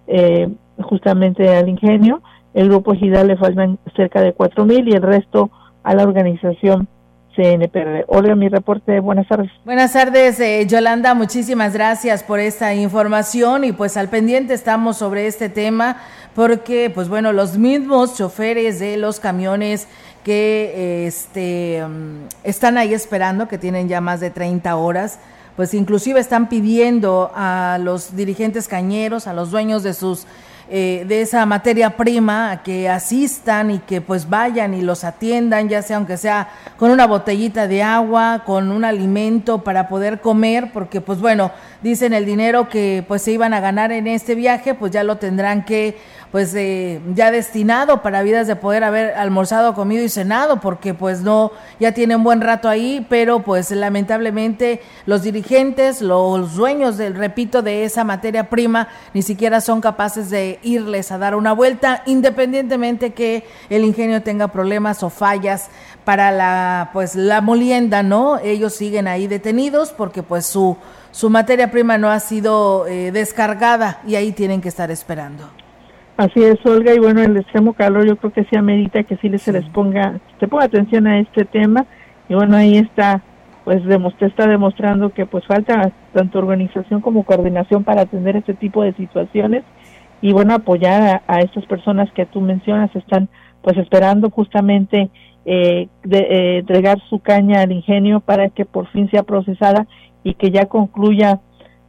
[0.09, 0.49] eh,
[0.83, 2.23] justamente al ingenio.
[2.55, 5.51] El grupo Gidal le faltan cerca de 4.000 y el resto
[5.85, 6.89] a la organización
[7.35, 8.05] CNPR.
[8.09, 9.01] Olga, mi reporte.
[9.01, 9.51] Buenas tardes.
[9.65, 11.15] Buenas tardes, eh, Yolanda.
[11.15, 15.97] Muchísimas gracias por esta información y pues al pendiente estamos sobre este tema
[16.35, 19.89] porque pues bueno, los mismos choferes de los camiones
[20.25, 25.19] que este, mm, están ahí esperando, que tienen ya más de 30 horas,
[25.57, 30.27] pues inclusive están pidiendo a los dirigentes cañeros, a los dueños de sus
[30.69, 35.83] eh, de esa materia prima, que asistan y que pues vayan y los atiendan, ya
[35.83, 41.01] sea aunque sea con una botellita de agua, con un alimento para poder comer, porque
[41.01, 41.51] pues bueno,
[41.83, 45.17] dicen el dinero que pues se iban a ganar en este viaje, pues ya lo
[45.17, 45.97] tendrán que
[46.33, 51.21] pues eh, ya destinado para vidas de poder haber almorzado, comido y cenado, porque pues
[51.21, 57.61] no, ya tienen buen rato ahí, pero pues lamentablemente los dirigentes, los dueños del, repito,
[57.61, 63.13] de esa materia prima, ni siquiera son capaces de irles a dar una vuelta, independientemente
[63.13, 65.69] que el ingenio tenga problemas o fallas
[66.07, 68.39] para la, pues la molienda, ¿no?
[68.39, 70.79] Ellos siguen ahí detenidos porque pues su,
[71.11, 75.62] su materia prima no ha sido eh, descargada y ahí tienen que estar esperando.
[76.17, 79.37] Así es, Olga, y bueno, el extremo calor yo creo que sí amerita que sí
[79.39, 81.87] se les ponga, se ponga atención a este tema,
[82.29, 83.23] y bueno, ahí está,
[83.65, 83.83] pues
[84.21, 89.65] está demostrando que pues falta tanto organización como coordinación para atender este tipo de situaciones,
[90.21, 93.29] y bueno, apoyar a, estas personas que tú mencionas, están
[93.63, 95.11] pues esperando justamente
[95.45, 99.87] eh, de, eh, entregar su caña al ingenio para que por fin sea procesada
[100.23, 101.41] y que ya concluya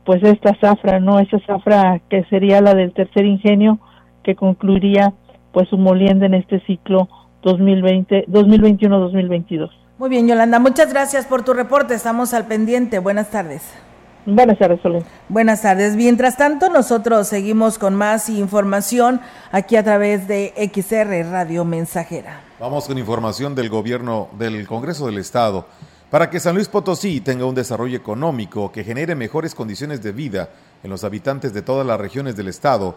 [0.04, 1.20] pues esta zafra, ¿no?
[1.20, 3.80] Esa zafra que sería la del tercer ingenio,
[4.24, 5.14] que concluiría
[5.52, 7.08] pues su molienda en este ciclo
[7.44, 9.70] 2020 2021-2022.
[10.00, 11.94] Muy bien, Yolanda, muchas gracias por tu reporte.
[11.94, 13.00] Estamos al pendiente.
[13.00, 13.74] Buenas tardes.
[14.26, 15.04] Buenas tardes, Solén.
[15.28, 15.96] Buenas tardes.
[15.96, 19.20] Mientras tanto, nosotros seguimos con más información
[19.52, 22.42] aquí a través de XR Radio Mensajera.
[22.60, 25.68] Vamos con información del gobierno del Congreso del Estado.
[26.10, 30.50] Para que San Luis Potosí tenga un desarrollo económico que genere mejores condiciones de vida
[30.84, 32.96] en los habitantes de todas las regiones del Estado,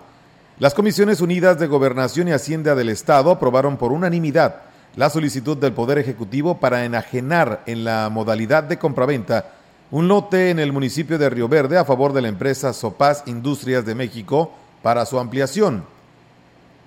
[0.58, 4.62] las Comisiones Unidas de Gobernación y Hacienda del Estado aprobaron por unanimidad
[4.96, 9.52] la solicitud del Poder Ejecutivo para enajenar en la modalidad de compraventa
[9.90, 13.84] un lote en el municipio de Río Verde a favor de la empresa Sopaz Industrias
[13.84, 14.50] de México
[14.82, 15.84] para su ampliación.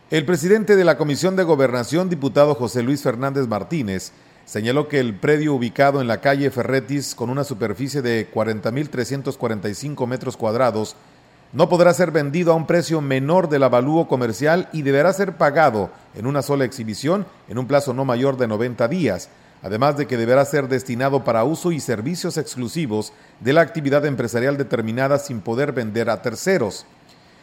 [0.09, 4.13] El presidente de la Comisión de Gobernación, diputado José Luis Fernández Martínez,
[4.45, 10.37] señaló que el predio ubicado en la calle Ferretis con una superficie de 40.345 metros
[10.37, 10.95] cuadrados
[11.51, 15.89] no podrá ser vendido a un precio menor del avalúo comercial y deberá ser pagado
[16.15, 19.29] en una sola exhibición en un plazo no mayor de 90 días,
[19.63, 24.57] además de que deberá ser destinado para uso y servicios exclusivos de la actividad empresarial
[24.57, 26.85] determinada sin poder vender a terceros.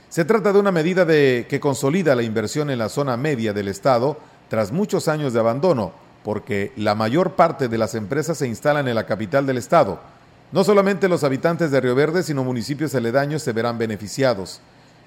[0.09, 4.17] Se trata de una medida que consolida la inversión en la zona media del Estado
[4.49, 5.93] tras muchos años de abandono,
[6.23, 9.99] porque la mayor parte de las empresas se instalan en la capital del Estado.
[10.53, 14.61] No solamente los habitantes de Río Verde, sino municipios aledaños se verán beneficiados.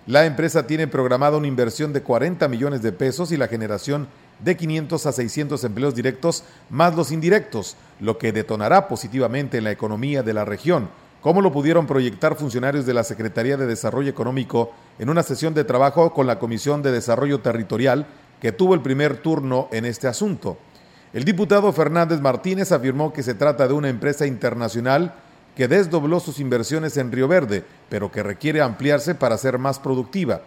[0.05, 4.07] La empresa tiene programada una inversión de 40 millones de pesos y la generación
[4.39, 9.71] de 500 a 600 empleos directos más los indirectos, lo que detonará positivamente en la
[9.71, 10.89] economía de la región,
[11.21, 15.63] como lo pudieron proyectar funcionarios de la Secretaría de Desarrollo Económico en una sesión de
[15.63, 18.07] trabajo con la Comisión de Desarrollo Territorial
[18.41, 20.57] que tuvo el primer turno en este asunto.
[21.13, 25.13] El diputado Fernández Martínez afirmó que se trata de una empresa internacional
[25.59, 30.39] que desdobló sus inversiones en Río Verde, pero que requiere ampliarse para ser más productiva.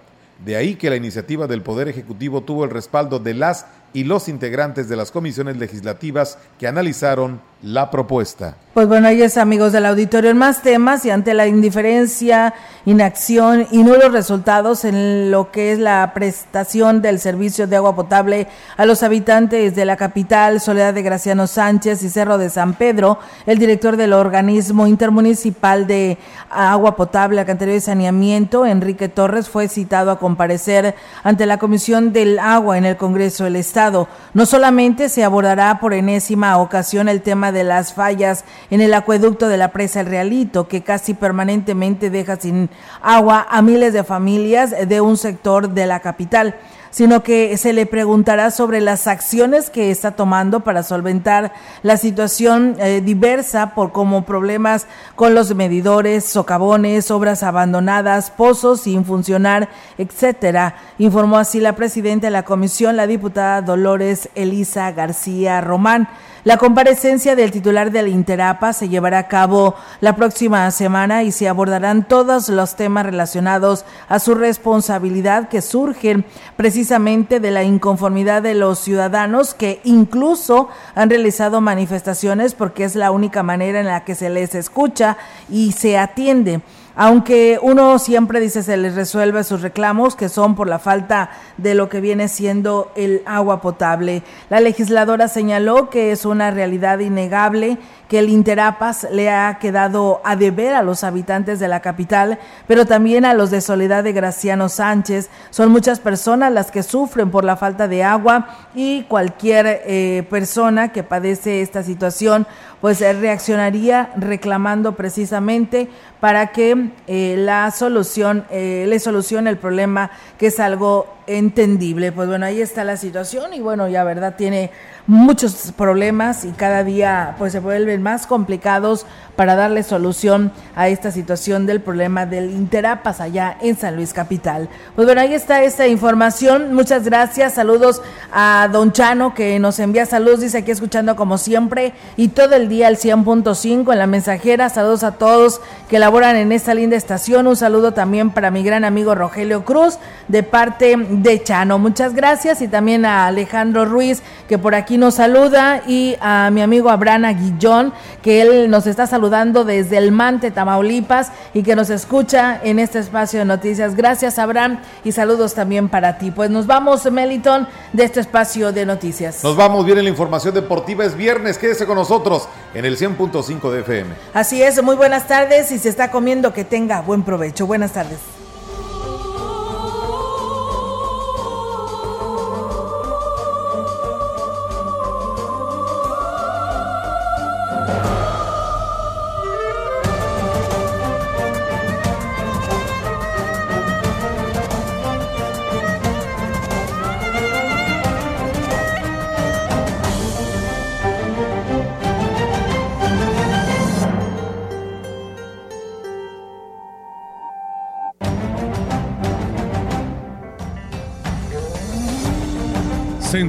[0.43, 4.29] De ahí que la iniciativa del Poder Ejecutivo tuvo el respaldo de las y los
[4.29, 8.57] integrantes de las comisiones legislativas que analizaron la propuesta.
[8.73, 12.55] Pues bueno, ahí es amigos del auditorio en más temas y ante la indiferencia,
[12.85, 18.49] inacción y nulos resultados en lo que es la prestación del servicio de agua potable
[18.77, 23.19] a los habitantes de la capital, Soledad de Graciano Sánchez y Cerro de San Pedro,
[23.47, 26.19] el director del organismo intermunicipal de
[26.51, 32.39] agua potable, alcantarillado y saneamiento, Enrique Torres, fue citado a comparecer ante la Comisión del
[32.39, 34.09] Agua en el Congreso del Estado.
[34.35, 39.49] No solamente se abordará por enésima ocasión el tema de las fallas en el acueducto
[39.49, 42.71] de la presa El Realito, que casi permanentemente deja sin
[43.01, 46.55] agua a miles de familias de un sector de la capital
[46.93, 51.53] sino que se le preguntará sobre las acciones que está tomando para solventar
[51.83, 59.07] la situación eh, diversa por como problemas con los medidores, socavones, obras abandonadas, pozos sin
[59.07, 60.77] funcionar, etcétera.
[60.99, 66.09] Informó así la presidenta de la comisión, la diputada Dolores Elisa García Román.
[66.45, 71.49] La comparecencia del titular del Interapa se llevará a cabo la próxima semana y se
[71.49, 76.25] abordarán todos los temas relacionados a su responsabilidad que surgen
[76.57, 83.13] precisamente de la inconformidad de los ciudadanos que incluso han realizado manifestaciones porque es la
[83.13, 85.19] única manera en la que se les escucha
[85.49, 86.61] y se atiende
[86.95, 91.75] aunque uno siempre dice se les resuelve sus reclamos que son por la falta de
[91.75, 94.23] lo que viene siendo el agua potable.
[94.51, 97.79] La legisladora señaló que es una realidad innegable
[98.13, 102.85] que el Interapas le ha quedado a deber a los habitantes de la capital, pero
[102.85, 105.31] también a los de Soledad de Graciano Sánchez.
[105.49, 110.93] Son muchas personas las que sufren por la falta de agua y cualquier eh, persona
[110.93, 112.47] que padece esta situación
[112.83, 115.89] pues eh, reaccionaría reclamando precisamente
[116.21, 122.13] para que eh, la solución le solucione el problema que es algo entendible.
[122.13, 124.71] Pues bueno, ahí está la situación y bueno, ya verdad tiene
[125.07, 129.07] muchos problemas y cada día pues se vuelven más complicados
[129.37, 134.69] para darle solución a esta situación del problema del Interapas allá en San Luis Capital.
[134.95, 136.75] Pues bueno, ahí está esta información.
[136.75, 137.55] Muchas gracias.
[137.55, 138.03] Saludos
[138.33, 142.69] a Don Chano que nos envía saludos, dice aquí escuchando como siempre y todo el
[142.69, 144.69] día el 100.5 en la mensajera.
[144.69, 147.47] Saludos a todos que laboran en esta linda estación.
[147.47, 151.79] Un saludo también para mi gran amigo Rogelio Cruz de parte de Chano.
[151.79, 156.61] Muchas gracias y también a Alejandro Ruiz que por aquí nos saluda y a mi
[156.61, 161.77] amigo Abraham Aguillón que él nos está saludando saludando desde el Mante, Tamaulipas, y que
[161.77, 163.95] nos escucha en este espacio de noticias.
[163.95, 166.33] Gracias, Abraham, y saludos también para ti.
[166.33, 169.45] Pues nos vamos, Meliton, de este espacio de noticias.
[169.45, 173.81] Nos vamos, viene la información deportiva, es viernes, quédese con nosotros en el 100.5 de
[173.83, 174.11] FM.
[174.35, 177.65] Así es, muy buenas tardes, y se está comiendo, que tenga buen provecho.
[177.65, 178.42] Buenas tardes.